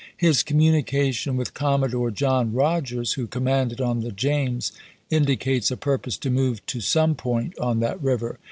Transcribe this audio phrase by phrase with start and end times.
[0.17, 4.71] His communication with Commodore John Rodgers, who commanded on the James,
[5.11, 8.39] indicates a purpose to move to some point on that river.